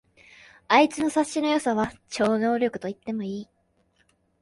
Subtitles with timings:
[0.67, 3.47] あいつの察しの良さは超能力と言っていい